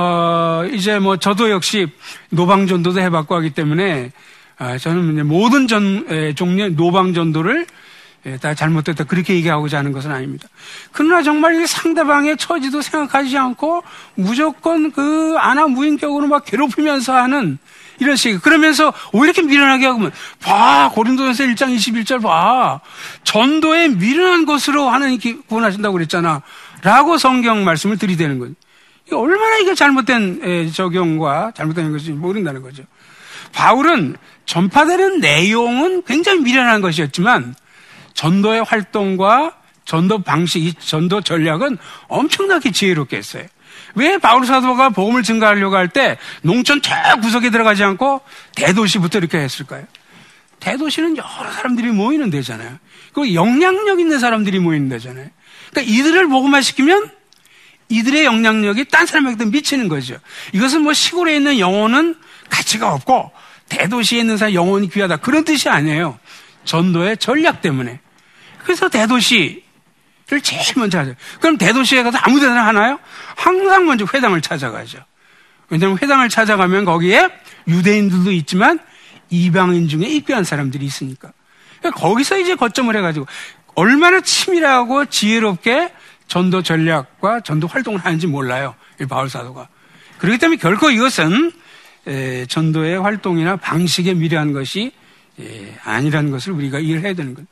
어, 0.02 0.64
이제 0.72 0.98
뭐 0.98 1.18
저도 1.18 1.50
역시 1.50 1.86
노방전도도 2.30 3.02
해봤고 3.02 3.36
하기 3.36 3.50
때문에 3.50 4.14
어, 4.58 4.78
저는 4.78 5.28
모든 5.28 5.68
전, 5.68 6.06
에, 6.08 6.34
종류의 6.34 6.72
노방전도를 6.72 7.66
에, 8.26 8.38
다 8.38 8.54
잘못됐다 8.54 9.04
그렇게 9.04 9.36
얘기하고자 9.36 9.80
하는 9.80 9.92
것은 9.92 10.10
아닙니다. 10.10 10.48
그러나 10.94 11.22
정말 11.22 11.68
상대방의 11.68 12.38
처지도 12.38 12.82
생각하지 12.82 13.38
않고 13.38 13.84
무조건 14.16 14.94
그 14.94 15.36
아나 15.38 15.68
무인격으로 15.68 16.28
막 16.28 16.46
괴롭히면서 16.46 17.14
하는 17.14 17.58
이런 18.00 18.16
식. 18.16 18.42
그러면서 18.42 18.94
왜 19.12 19.24
이렇게 19.26 19.42
미련하게 19.42 19.86
하면 19.86 20.12
봐 20.42 20.90
고린도전서 20.94 21.44
1장 21.44 21.76
21절 21.76 22.24
봐 22.24 22.80
전도에 23.26 23.90
미련한 23.90 24.46
것으로 24.46 24.90
하나님께 24.90 25.40
구원하신다고 25.48 25.92
그랬잖아. 25.92 26.42
라고 26.84 27.18
성경 27.18 27.66
말씀을 27.66 27.98
들이대는 27.98 28.40
거예요. 28.40 28.56
얼마나 29.16 29.58
이게 29.58 29.76
잘못된 29.76 30.72
적용과 30.74 31.54
잘못된 31.56 31.92
것인지 31.92 32.12
모른다는 32.12 32.62
거죠. 32.62 32.84
바울은 33.52 34.16
전파되는 34.46 35.20
내용은 35.20 36.04
굉장히 36.04 36.42
미련한 36.42 36.82
것이었지만 36.82 37.56
전도의 38.14 38.64
활동과 38.64 39.54
전도 39.86 40.22
방식, 40.24 40.80
전도 40.80 41.22
전략은 41.22 41.78
엄청나게 42.08 42.72
지혜롭게 42.72 43.18
했어요. 43.18 43.46
왜 43.96 44.18
바울 44.18 44.46
사도가 44.46 44.90
복음을 44.90 45.24
증가하려고 45.24 45.76
할 45.76 45.88
때 45.88 46.18
농촌 46.44 46.82
저 46.82 46.94
구석에 47.22 47.50
들어가지 47.50 47.84
않고 47.84 48.22
대도시부터 48.56 49.18
이렇게 49.18 49.40
했을까요? 49.40 49.86
대도시는 50.60 51.18
여러 51.18 51.52
사람들이 51.52 51.88
모이는 51.88 52.30
데잖아요. 52.30 52.78
그 53.14 53.34
영향력 53.34 54.00
있는 54.00 54.20
사람들이 54.20 54.60
모이는 54.60 54.90
데잖아요. 54.90 55.28
그러니까 55.72 55.94
이들을 55.94 56.28
복음화 56.28 56.62
시키면 56.62 57.10
이들의 57.90 58.26
영향력이 58.26 58.86
딴 58.86 59.06
사람에게도 59.06 59.50
미치는 59.50 59.90
거죠. 59.90 60.18
이것은 60.54 60.82
뭐 60.82 60.94
시골에 60.94 61.36
있는 61.36 61.60
영혼은 61.60 62.16
가치가 62.50 62.94
없고 62.94 63.32
대도시에 63.68 64.20
있는 64.20 64.38
사람 64.38 64.54
영혼이 64.54 64.90
귀하다. 64.90 65.18
그런 65.18 65.44
뜻이 65.44 65.70
아니에요. 65.70 66.18
전도의 66.66 67.18
전략 67.18 67.62
때문에. 67.62 68.00
그래서 68.64 68.90
대도시를 68.90 69.62
제일 70.44 70.64
먼저 70.76 71.00
하죠. 71.00 71.16
그럼 71.40 71.58
대도시에 71.58 72.04
가서 72.04 72.18
아무 72.20 72.40
데나 72.40 72.66
하나요? 72.66 73.00
항상 73.36 73.86
먼저 73.86 74.06
회당을 74.12 74.42
찾아가죠. 74.42 75.00
왜냐하면 75.70 76.00
회당을 76.02 76.30
찾아가면 76.30 76.86
거기에 76.86 77.30
유대인들도 77.68 78.32
있지만 78.32 78.80
이방인 79.30 79.88
중에 79.88 80.08
입교한 80.08 80.44
사람들이 80.44 80.86
있으니까. 80.86 81.32
그러니까 81.80 82.02
거기서 82.02 82.40
이제 82.40 82.56
거점을 82.56 82.96
해가지고 82.96 83.28
얼마나 83.76 84.22
치밀하고 84.22 85.06
지혜롭게 85.06 85.92
전도 86.30 86.62
전략과 86.62 87.42
전도 87.42 87.68
활동을 87.68 88.00
하는지 88.00 88.28
몰라요. 88.28 88.76
이 89.02 89.06
바울 89.06 89.30
사도가. 89.30 89.68
그렇기 90.20 90.38
때문에 90.38 90.58
결코 90.58 90.90
이것은 90.90 91.52
전도의 92.48 93.02
활동이나 93.02 93.58
방식에 93.58 94.14
미려한 94.14 94.54
것이 94.54 94.94
아니라는 95.84 96.32
것을 96.32 96.54
우리가 96.54 96.80
이해해야 96.80 97.14
되는 97.14 97.34
거예요. 97.34 97.48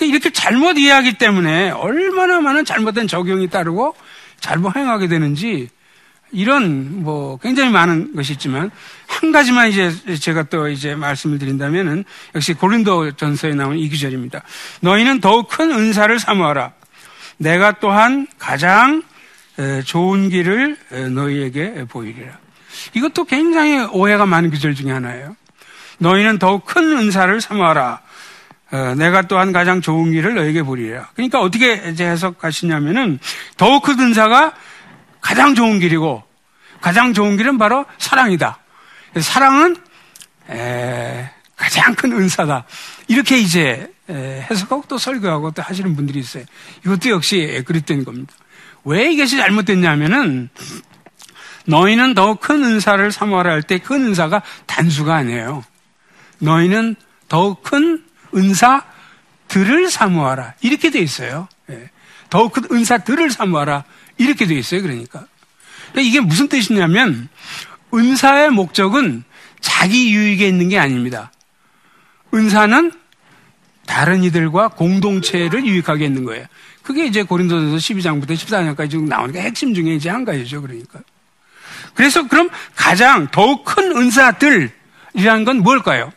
이렇게 0.00 0.30
잘못 0.30 0.78
이해하기 0.78 1.18
때문에 1.18 1.70
얼마나 1.70 2.40
많은 2.40 2.64
잘못된 2.64 3.08
적용이 3.08 3.48
따르고 3.48 3.94
잘못 4.38 4.76
행하게 4.76 5.08
되는지 5.08 5.68
이런 6.32 7.02
뭐 7.02 7.38
굉장히 7.38 7.70
많은 7.70 8.14
것이 8.14 8.34
있지만 8.34 8.70
한 9.08 9.32
가지만 9.32 9.68
이제 9.68 9.92
제가 10.20 10.44
또 10.44 10.68
이제 10.68 10.94
말씀을 10.94 11.38
드린다면은 11.38 12.04
역시 12.36 12.52
고린도 12.52 13.12
전서에 13.12 13.54
나온 13.54 13.76
이 13.76 13.88
구절입니다. 13.88 14.42
너희는 14.80 15.20
더욱 15.20 15.48
큰 15.48 15.72
은사를 15.72 16.16
사모하라. 16.20 16.72
내가 17.40 17.72
또한 17.80 18.26
가장 18.38 19.02
좋은 19.86 20.28
길을 20.28 20.76
너희에게 21.14 21.86
보이리라. 21.88 22.38
이것도 22.94 23.24
굉장히 23.24 23.78
오해가 23.92 24.26
많은 24.26 24.50
구절 24.50 24.74
중에 24.74 24.92
하나예요. 24.92 25.36
너희는 25.98 26.38
더욱 26.38 26.66
큰 26.66 26.96
은사를. 26.98 27.40
어, 28.72 28.94
내가 28.96 29.22
또한 29.22 29.52
가장 29.52 29.80
좋은 29.80 30.12
길을 30.12 30.34
너에게 30.34 30.62
보리라. 30.62 31.08
그러니까 31.14 31.40
어떻게 31.40 31.72
해석하시냐면은 31.76 33.18
더욱 33.56 33.82
큰 33.82 33.98
은사가 33.98 34.54
가장 35.20 35.54
좋은 35.54 35.80
길이고 35.80 36.22
가장 36.80 37.12
좋은 37.12 37.36
길은 37.36 37.58
바로 37.58 37.84
사랑이다. 37.98 38.58
사랑은 39.18 39.76
에, 40.50 41.30
가장 41.56 41.94
큰 41.94 42.12
은사다. 42.12 42.64
이렇게 43.08 43.38
이제 43.38 43.60
에, 43.60 43.99
해석하고 44.10 44.84
또 44.88 44.98
설교하고 44.98 45.52
또 45.52 45.62
하시는 45.62 45.94
분들이 45.96 46.18
있어요. 46.20 46.44
이것도 46.84 47.10
역시 47.10 47.62
그랬던 47.66 48.04
겁니다. 48.04 48.34
왜 48.84 49.12
이것이 49.12 49.36
잘못됐냐면은 49.36 50.48
너희는 51.66 52.14
더 52.14 52.34
큰 52.34 52.64
은사를 52.64 53.12
사모하라 53.12 53.52
할 53.52 53.62
때 53.62 53.78
큰 53.78 54.04
은사가 54.06 54.42
단수가 54.66 55.14
아니에요. 55.14 55.64
너희는 56.38 56.96
더 57.28 57.54
큰 57.62 58.04
은사들을 58.34 59.90
사모하라. 59.90 60.54
이렇게 60.62 60.90
돼 60.90 61.00
있어요. 61.00 61.48
예. 61.70 61.90
더욱 62.30 62.52
큰 62.52 62.64
은사들을 62.70 63.30
사모하라. 63.30 63.84
이렇게 64.18 64.46
돼 64.46 64.54
있어요. 64.54 64.82
그러니까. 64.82 65.26
그러니까 65.90 66.08
이게 66.08 66.20
무슨 66.20 66.48
뜻이냐면 66.48 67.28
은사의 67.92 68.50
목적은 68.50 69.24
자기 69.60 70.14
유익에 70.14 70.46
있는 70.48 70.68
게 70.68 70.78
아닙니다. 70.78 71.32
은사는 72.32 72.92
다른 73.90 74.22
이들과 74.22 74.68
공동체를 74.68 75.66
유익하게 75.66 76.04
있는 76.06 76.24
거예요. 76.24 76.46
그게 76.84 77.06
이제 77.06 77.24
고린도전서 77.24 77.76
12장부터 77.76 78.30
14장까지 78.30 79.02
나오니까 79.02 79.40
핵심 79.40 79.74
중에 79.74 79.94
이제 79.96 80.08
한 80.08 80.24
가지죠. 80.24 80.62
그러니까. 80.62 81.00
그래서 81.94 82.26
그럼 82.28 82.50
가장 82.76 83.26
더욱 83.32 83.64
큰 83.64 83.90
은사들이라는 83.96 85.44
건 85.44 85.58
뭘까요? 85.58 86.12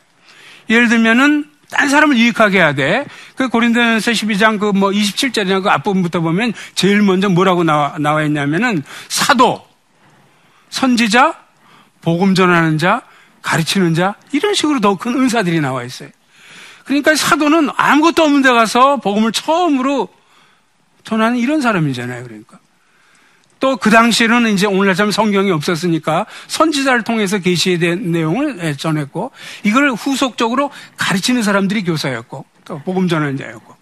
예를 0.70 0.88
들면은 0.88 1.50
딴 1.72 1.90
사람을 1.90 2.16
유익하게 2.16 2.60
해야 2.60 2.76
돼. 2.76 3.08
그 3.36 3.50
고린도전서 3.50 4.12
12장 4.12 4.60
그 4.60 4.72
뭐 4.72 4.92
27절이나 4.92 5.64
그 5.64 5.70
앞부분부터 5.70 6.22
보면 6.22 6.54
제일 6.76 7.02
먼저 7.02 7.28
뭐라고 7.28 7.64
나와, 7.64 7.96
나와 7.98 8.22
있냐면은 8.22 8.84
사도, 9.10 9.68
선지자, 10.70 11.36
복음 12.02 12.36
전하는 12.36 12.78
자, 12.78 13.02
가르치는 13.42 13.96
자 13.96 14.14
이런 14.32 14.54
식으로 14.54 14.80
더 14.80 14.96
큰 14.96 15.16
은사들이 15.16 15.60
나와 15.60 15.84
있어요. 15.84 16.10
그러니까 16.86 17.16
사도는 17.16 17.70
아무것도 17.76 18.24
없는 18.24 18.42
데 18.42 18.52
가서 18.52 18.98
복음을 18.98 19.32
처음으로 19.32 20.10
전하는 21.04 21.38
이런 21.38 21.62
사람이잖아요. 21.62 22.24
그러니까. 22.24 22.60
또 23.60 23.78
그 23.78 23.90
당시에는 23.90 24.48
이제 24.48 24.68
오늘날처럼 24.68 25.12
성경이 25.12 25.50
없었으니까 25.52 26.26
선지자를 26.48 27.04
통해서 27.04 27.40
계시에 27.40 27.78
대한 27.78 28.12
내용을 28.12 28.60
예, 28.62 28.76
전했고 28.76 29.32
이걸 29.64 29.92
후속적으로 29.92 30.70
가르치는 30.98 31.44
사람들이 31.44 31.86
교사였고 31.86 32.46
또 32.66 32.80
복음 32.80 33.08
전하는 33.08 33.38
자였고 33.38 33.74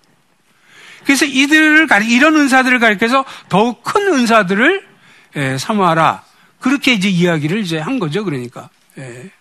그래서 1.04 1.26
이들을 1.26 1.88
이런 2.10 2.36
은사들을 2.36 2.78
가르쳐서 2.78 3.26
더욱 3.50 3.82
큰 3.84 4.14
은사들을 4.14 4.86
예, 5.38 5.58
사모하라 5.58 6.24
그렇게 6.60 6.94
이제 6.94 7.10
이야기를 7.10 7.60
이제 7.60 7.80
한 7.80 7.98
거죠. 7.98 8.24
그러니까. 8.24 8.70
예. 9.00 9.32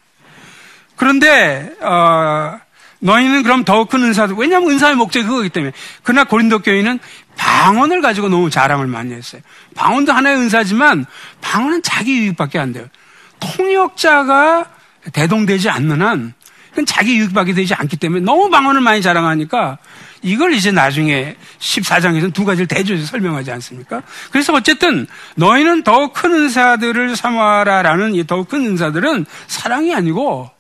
그런데 0.96 1.75
어, 1.81 2.59
너희는 3.01 3.43
그럼 3.43 3.65
더 3.65 3.85
큰 3.85 4.03
은사도 4.05 4.37
왜냐하면 4.37 4.71
은사의 4.71 4.95
목적이 4.95 5.27
그거기 5.27 5.49
때문에 5.49 5.73
그러나 6.03 6.25
고린도 6.25 6.61
교회는 6.61 6.99
방언을 7.37 8.01
가지고 8.03 8.29
너무 8.29 8.51
자랑을 8.51 8.87
많이 8.87 9.13
했어요. 9.15 9.41
방언도 9.75 10.13
하나의 10.13 10.37
은사지만 10.37 11.07
방언은 11.41 11.83
자기 11.83 12.19
유익밖에 12.19 12.59
안 12.59 12.73
돼요. 12.73 12.87
통역자가 13.41 14.67
대동되지 15.13 15.71
않는 15.71 16.03
한 16.03 16.35
그건 16.71 16.87
자기 16.87 17.17
유익밖에 17.19 17.53
되지 17.55 17.75
않기 17.75 17.97
때문에 17.97 18.23
너무 18.25 18.51
방언을 18.51 18.81
많이 18.81 19.03
자랑하니까 19.03 19.79
이걸 20.23 20.53
이제 20.53 20.71
나중에 20.71 21.37
14장에서는 21.59 22.35
두 22.35 22.45
가지를 22.45 22.69
대조해서 22.69 23.07
설명하지 23.07 23.51
않습니까? 23.53 24.03
그래서 24.31 24.53
어쨌든 24.53 25.07
너희는 25.37 25.83
더 25.83 26.13
큰 26.13 26.33
은사들을 26.35 27.17
사모하라라는 27.17 28.15
이 28.15 28.25
더 28.25 28.45
큰 28.45 28.67
은사들은 28.67 29.25
사랑이 29.47 29.95
아니고 29.95 30.51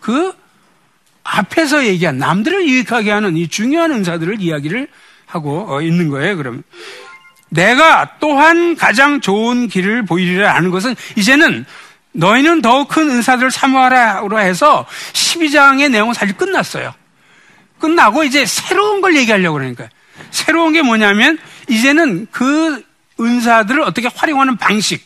그 0.00 0.34
앞에서 1.24 1.86
얘기한 1.86 2.18
남들을 2.18 2.68
유익하게 2.68 3.10
하는 3.10 3.36
이 3.36 3.48
중요한 3.48 3.92
은사들을 3.92 4.40
이야기를 4.40 4.88
하고 5.26 5.66
어, 5.68 5.80
있는 5.80 6.08
거예요, 6.08 6.36
그럼. 6.36 6.62
내가 7.48 8.16
또한 8.18 8.76
가장 8.76 9.20
좋은 9.20 9.68
길을 9.68 10.04
보이리라 10.06 10.54
하는 10.54 10.70
것은 10.70 10.94
이제는 11.16 11.66
너희는 12.12 12.62
더 12.62 12.84
큰 12.84 13.10
은사들을 13.10 13.50
사모하라로 13.50 14.38
해서 14.38 14.86
12장의 15.12 15.90
내용은 15.90 16.14
사실 16.14 16.36
끝났어요. 16.36 16.92
끝나고 17.78 18.24
이제 18.24 18.46
새로운 18.46 19.00
걸 19.00 19.16
얘기하려고 19.16 19.58
그러니까. 19.58 19.88
새로운 20.30 20.72
게 20.72 20.82
뭐냐면 20.82 21.38
이제는 21.68 22.26
그 22.30 22.82
은사들을 23.20 23.82
어떻게 23.82 24.08
활용하는 24.14 24.56
방식, 24.56 25.04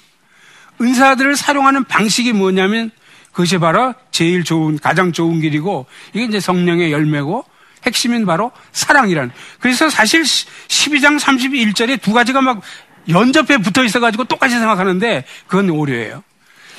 은사들을 0.81 1.37
사용하는 1.37 1.85
방식이 1.85 2.33
뭐냐면 2.33 2.91
그것이 3.37 3.59
바로 3.59 3.95
제일 4.11 4.45
좋은, 4.45 4.79
가장 4.79 5.13
좋은 5.13 5.43
길이고 5.43 5.85
이게 6.15 6.25
이제 6.25 6.41
성령의 6.41 6.91
열매고 6.91 7.45
핵심인 7.85 8.25
바로 8.25 8.51
사랑이라는. 8.73 9.31
그래서 9.61 9.91
사실 9.91 10.23
12장 10.23 11.21
31절에 11.21 12.01
두 12.01 12.15
가지가 12.15 12.41
막 12.41 12.63
연접해 13.11 13.59
붙어 13.59 13.85
있어가지고 13.85 14.25
똑같이 14.25 14.55
생각하는데 14.55 15.27
그건 15.49 15.69
오류예요. 15.69 16.25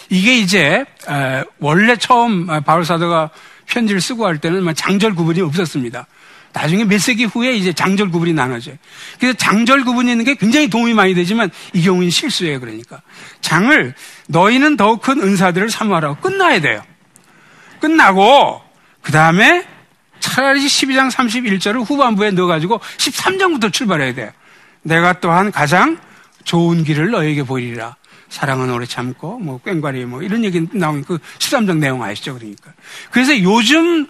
이게 0.09 0.39
이제 0.39 0.83
원래 1.59 1.95
처음 1.95 2.47
바울 2.65 2.83
사도가 2.83 3.29
편지를 3.67 4.01
쓰고 4.01 4.25
할 4.25 4.39
때는 4.39 4.73
장절 4.73 5.13
구분이 5.13 5.41
없었습니다. 5.41 6.07
나중에 6.53 6.85
몇 6.85 6.99
세기 6.99 7.25
후에 7.25 7.55
이제 7.55 7.71
장절 7.71 8.09
구분이 8.09 8.33
나눠져요. 8.33 8.77
그래서 9.19 9.37
장절 9.37 9.83
구분이 9.83 10.09
있는 10.09 10.25
게 10.25 10.33
굉장히 10.33 10.67
도움이 10.67 10.95
많이 10.95 11.13
되지만 11.13 11.51
이 11.73 11.83
경우는 11.83 12.09
실수예요. 12.09 12.59
그러니까 12.59 13.03
장을 13.41 13.93
너희는 14.27 14.77
더욱 14.77 15.01
큰 15.01 15.21
은사들을 15.21 15.69
사모하라고 15.69 16.15
끝나야 16.17 16.61
돼요. 16.61 16.83
끝나고 17.79 18.61
그 19.01 19.11
다음에 19.11 19.65
차라리 20.19 20.65
12장 20.65 21.11
31절을 21.11 21.87
후반부에 21.87 22.31
넣어가지고 22.31 22.79
13장부터 22.97 23.71
출발해야 23.71 24.13
돼요. 24.13 24.31
내가 24.81 25.19
또한 25.19 25.51
가장 25.51 25.97
좋은 26.43 26.83
길을 26.83 27.11
너에게 27.11 27.43
보이리라. 27.43 27.95
사랑은 28.29 28.69
오래 28.71 28.85
참고 28.85 29.39
뭐 29.39 29.59
꽹과리 29.59 30.05
뭐 30.05 30.21
이런 30.21 30.43
얘기 30.43 30.67
나온 30.73 31.03
그 31.03 31.17
13장 31.39 31.77
내용 31.77 32.03
아시죠? 32.03 32.33
그러니까. 32.33 32.73
그래서 33.11 33.39
요즘 33.41 34.07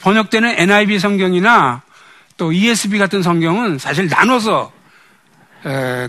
번역되는 0.00 0.54
NIV 0.58 0.98
성경이나 0.98 1.82
또 2.36 2.52
ESV 2.52 2.98
같은 2.98 3.22
성경은 3.22 3.78
사실 3.78 4.08
나눠서 4.08 4.70
에, 4.70 4.75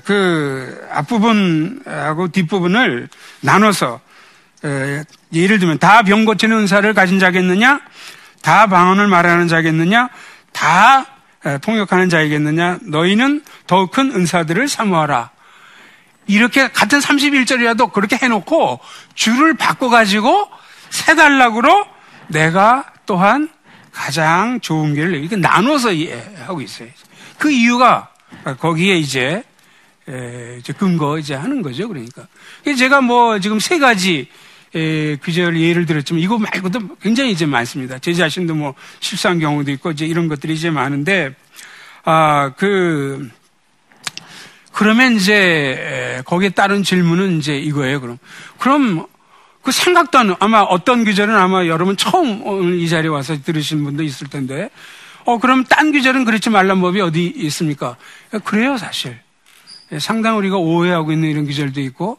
그 0.03 0.87
앞부분하고 0.91 2.27
뒷부분을 2.29 3.09
나눠서 3.41 3.99
에, 4.63 5.03
예를 5.33 5.59
들면 5.59 5.79
다 5.79 6.03
병 6.03 6.25
고치는 6.25 6.57
은사를 6.59 6.93
가진 6.93 7.17
자겠느냐? 7.19 7.81
다 8.41 8.67
방언을 8.67 9.07
말하는 9.07 9.47
자겠느냐? 9.47 10.09
다 10.53 11.05
통역하는 11.61 12.09
자이겠느냐? 12.09 12.79
너희는 12.83 13.43
더 13.67 13.87
큰 13.87 14.11
은사들을 14.11 14.67
사모하라. 14.67 15.31
이렇게 16.27 16.67
같은 16.69 16.99
31절이라도 16.99 17.91
그렇게 17.93 18.17
해놓고 18.17 18.79
줄을 19.15 19.55
바꿔가지고 19.55 20.49
세 20.89 21.15
단락으로 21.15 21.85
내가 22.27 22.85
또한 23.05 23.49
가장 23.91 24.59
좋은 24.59 24.93
길을 24.93 25.15
이렇게 25.15 25.35
나눠서 25.35 25.89
하고 26.45 26.61
있어요. 26.61 26.89
그 27.37 27.49
이유가 27.49 28.09
거기에 28.59 28.97
이제 28.97 29.43
근거 30.77 31.19
이제 31.19 31.33
하는 31.33 31.61
거죠. 31.61 31.87
그러니까 31.87 32.27
제가 32.77 33.01
뭐 33.01 33.39
지금 33.39 33.59
세 33.59 33.79
가지 33.79 34.29
규제를 34.73 35.59
예를 35.59 35.85
들었지만 35.85 36.21
이거 36.21 36.37
말고도 36.37 36.97
굉장히 37.01 37.31
이제 37.31 37.45
많습니다. 37.45 37.99
제 37.99 38.13
자신도 38.13 38.55
뭐 38.55 38.75
실수한 38.99 39.39
경우도 39.39 39.71
있고 39.71 39.91
이제 39.91 40.05
이런 40.05 40.27
것들이 40.27 40.53
이제 40.53 40.69
많은데 40.69 41.35
아 42.03 42.51
그 42.57 43.29
그러면 44.71 45.15
이제 45.15 46.21
거기에 46.25 46.49
따른 46.49 46.83
질문은 46.83 47.39
이제 47.39 47.57
이거예요. 47.57 47.99
그럼 47.99 48.19
그럼 48.59 49.07
그 49.63 49.71
생각도 49.71 50.19
안 50.19 50.35
아마 50.39 50.61
어떤 50.61 51.03
규절은 51.03 51.35
아마 51.35 51.65
여러분 51.65 51.97
처음 51.97 52.75
이 52.75 52.87
자리에 52.87 53.09
와서 53.09 53.35
들으신 53.41 53.83
분도 53.83 54.03
있을 54.03 54.27
텐데 54.27 54.69
어 55.27 55.39
그럼 55.39 55.65
딴 55.65 55.91
규절은 55.91 56.23
그렇지 56.23 56.49
말란 56.49 56.79
법이 56.79 57.01
어디 57.01 57.25
있습니까? 57.35 57.97
그래요 58.45 58.77
사실 58.77 59.19
상당 59.99 60.37
우리가 60.37 60.55
오해하고 60.55 61.11
있는 61.11 61.29
이런 61.29 61.45
규절도 61.45 61.81
있고 61.81 62.17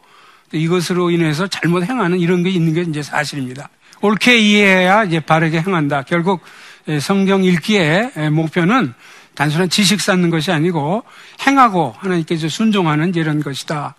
이것으로 0.52 1.10
인해서 1.10 1.46
잘못 1.46 1.84
행하는 1.88 2.20
이런 2.20 2.42
게 2.42 2.50
있는 2.50 2.74
게 2.74 2.82
이제 2.82 3.02
사실입니다. 3.02 3.70
옳게 4.02 4.36
이해해야 4.36 5.04
이제 5.04 5.20
바르게 5.20 5.58
행한다. 5.62 6.02
결국 6.02 6.42
성경 7.00 7.44
읽기의 7.44 8.12
목표는 8.30 8.92
단순한 9.34 9.70
지식 9.70 10.02
쌓는 10.02 10.28
것이 10.28 10.52
아니고 10.52 11.02
행하고 11.46 11.94
하나님께 11.96 12.36
순종하는 12.36 13.14
이런 13.14 13.42
것이다. 13.42 13.94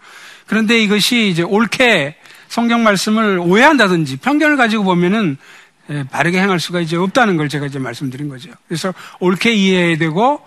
그런데 0.46 0.80
이것이 0.84 1.30
이제 1.30 1.42
옳게 1.42 2.16
성경 2.48 2.84
말씀을 2.84 3.40
오해한다든지 3.40 4.18
편견을 4.18 4.56
가지고 4.56 4.84
보면은 4.84 5.38
바르게 6.10 6.40
행할 6.40 6.60
수가 6.60 6.80
이제 6.82 6.96
없다는 6.96 7.38
걸 7.38 7.50
제가 7.50 7.66
이제 7.66 7.80
말씀드린 7.80 8.30
거죠. 8.30 8.52
그래서 8.68 8.94
옳게 9.20 9.54
이해해야 9.54 9.98
되고 9.98 10.42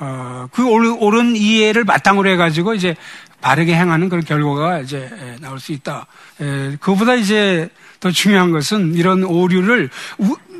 어, 0.00 0.48
그 0.52 0.66
옳은 0.66 1.36
이해를 1.36 1.84
바탕으로 1.84 2.28
해가지고 2.30 2.74
이제 2.74 2.94
바르게 3.40 3.74
행하는 3.74 4.08
그런 4.08 4.24
결과가 4.24 4.80
이제 4.80 5.10
나올 5.40 5.60
수 5.60 5.72
있다. 5.72 6.06
그보다 6.80 7.14
이제 7.14 7.68
더 8.00 8.10
중요한 8.10 8.50
것은 8.50 8.94
이런 8.94 9.22
오류를 9.22 9.90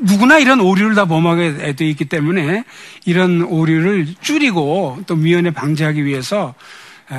누구나 0.01 0.37
이런 0.37 0.61
오류를 0.61 0.95
다 0.95 1.05
범하게 1.05 1.73
돼 1.75 1.89
있기 1.89 2.05
때문에 2.05 2.63
이런 3.05 3.41
오류를 3.41 4.07
줄이고 4.21 4.99
또 5.07 5.15
미연에 5.15 5.51
방지하기 5.51 6.05
위해서 6.05 6.53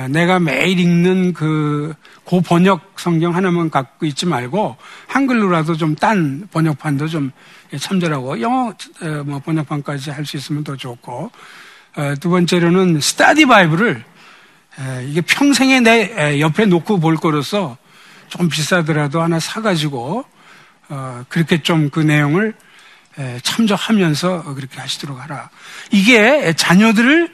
내가 0.09 0.39
매일 0.39 0.79
읽는 0.79 1.33
그 1.33 1.93
고번역 2.23 2.93
성경 2.97 3.35
하나만 3.35 3.69
갖고 3.69 4.05
있지 4.05 4.25
말고 4.25 4.77
한글로라도 5.07 5.75
좀 5.75 5.95
딴 5.95 6.47
번역판도 6.51 7.07
좀 7.09 7.31
참조하고 7.77 8.39
영어 8.41 8.73
뭐 9.25 9.39
번역판까지 9.39 10.11
할 10.11 10.25
수 10.25 10.37
있으면 10.37 10.63
더 10.63 10.77
좋고 10.77 11.31
두 12.21 12.29
번째로는 12.29 13.01
스타디 13.01 13.45
바이블을 13.45 14.03
이게 15.07 15.19
평생에 15.21 15.81
내 15.81 16.39
옆에 16.39 16.65
놓고 16.65 16.99
볼 17.01 17.17
거로서 17.17 17.77
좀 18.29 18.47
비싸더라도 18.47 19.21
하나 19.21 19.39
사가지고 19.39 20.23
어, 20.89 21.25
그렇게 21.27 21.61
좀 21.61 21.89
그 21.89 21.99
내용을 21.99 22.53
참조하면서 23.43 24.53
그렇게 24.55 24.79
하시도록 24.79 25.21
하라. 25.21 25.49
이게 25.91 26.53
자녀들을 26.53 27.29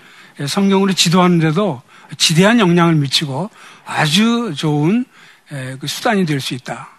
성경으로 0.47 0.93
지도하는데도 0.93 1.81
지대한 2.17 2.59
영향을 2.59 2.95
미치고 2.95 3.49
아주 3.85 4.53
좋은 4.55 5.05
그 5.79 5.87
수단이 5.87 6.25
될 6.25 6.39
수 6.39 6.53
있다. 6.53 6.89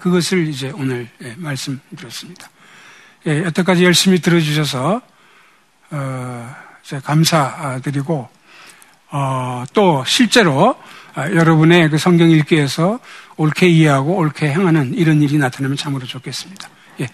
그것을 0.00 0.48
이제 0.48 0.70
오늘 0.74 1.08
말씀드렸습니다. 1.36 2.48
여태까지 3.26 3.84
열심히 3.84 4.18
들어주셔서 4.18 5.00
어, 5.90 6.54
감사드리고 7.02 8.28
어, 9.12 9.64
또 9.72 10.04
실제로 10.06 10.76
여러분의 11.16 11.90
그 11.90 11.98
성경 11.98 12.30
읽기에서 12.30 13.00
옳게 13.36 13.68
이해하고 13.68 14.14
옳게 14.16 14.50
행하는 14.50 14.94
이런 14.94 15.20
일이 15.22 15.38
나타나면 15.38 15.76
참으로 15.76 16.06
좋겠습니다. 16.06 16.68
예. 17.00 17.08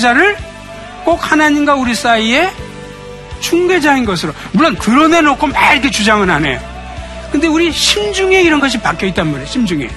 중에 0.00 0.10
목회자를 0.10 0.36
꼭 1.04 1.30
하나님과 1.30 1.76
우리 1.76 1.94
사이에 1.94 2.50
중개자인 3.40 4.04
것으로 4.04 4.32
물론 4.52 4.76
드러내놓고 4.76 5.46
막 5.46 5.72
이렇게 5.72 5.90
주장은 5.90 6.28
안 6.28 6.44
해요. 6.44 6.58
근데 7.30 7.46
우리 7.46 7.70
심중에 7.70 8.42
이런 8.42 8.58
것이 8.58 8.78
박혀 8.78 9.06
있단 9.06 9.26
말이에요. 9.30 9.46
심중에. 9.46 9.88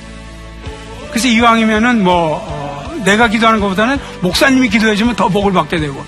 그래서 1.09 1.27
이왕이면은 1.27 2.03
뭐 2.03 2.45
어, 2.47 3.01
내가 3.03 3.27
기도하는 3.27 3.59
것보다는 3.59 3.97
목사님이 4.21 4.69
기도해주면 4.69 5.15
더 5.15 5.27
복을 5.29 5.51
받게 5.51 5.77
되고 5.77 6.03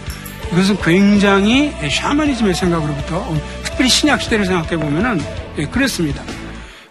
이것은 0.51 0.77
굉장히 0.81 1.73
샤머니즘의 1.89 2.53
생각으로부터 2.53 3.17
어, 3.17 3.41
특별히 3.63 3.89
신약 3.89 4.21
시대를 4.21 4.45
생각해 4.45 4.77
보면은 4.77 5.21
예, 5.57 5.65
그랬습니다. 5.65 6.21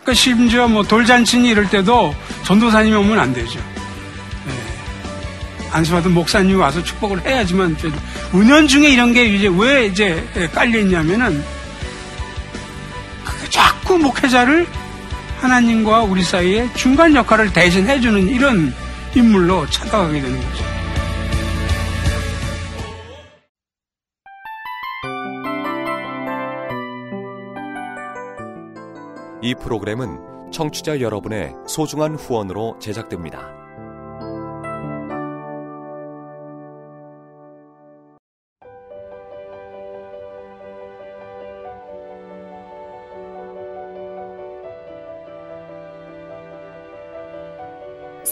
그러니까 0.02 0.14
심지어 0.14 0.68
뭐 0.68 0.82
돌잔치니 0.82 1.48
이럴 1.48 1.68
때도 1.70 2.14
전도사님이 2.44 2.96
오면 2.96 3.18
안 3.18 3.32
되죠. 3.32 3.60
안수받은 5.74 6.14
목사님이 6.14 6.54
와서 6.54 6.82
축복을 6.84 7.26
해야지만 7.26 7.76
은연중에 8.32 8.88
이런 8.88 9.12
게 9.12 9.24
이제 9.24 9.48
왜 9.48 9.87
이제 9.87 10.24
깔려 10.52 10.78
있냐면은 10.78 11.42
자꾸 13.50 13.98
목회자를 13.98 14.68
하나님과 15.40 16.04
우리 16.04 16.22
사이에 16.22 16.72
중간 16.74 17.14
역할을 17.16 17.52
대신해 17.52 18.00
주는 18.00 18.28
이런 18.28 18.72
인물로 19.16 19.68
찾아가게 19.68 20.20
되는 20.20 20.40
거죠. 20.40 20.64
이 29.42 29.54
프로그램은 29.60 30.50
청취자 30.52 31.00
여러분의 31.00 31.52
소중한 31.66 32.14
후원으로 32.14 32.78
제작됩니다. 32.80 33.63